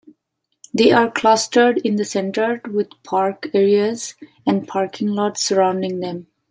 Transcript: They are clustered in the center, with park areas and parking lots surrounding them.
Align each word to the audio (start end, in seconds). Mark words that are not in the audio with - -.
They 0.73 0.91
are 0.91 1.11
clustered 1.11 1.77
in 1.85 1.95
the 1.97 2.05
center, 2.05 2.59
with 2.67 2.87
park 3.03 3.51
areas 3.53 4.15
and 4.47 4.67
parking 4.67 5.09
lots 5.09 5.43
surrounding 5.43 5.99
them. 5.99 6.25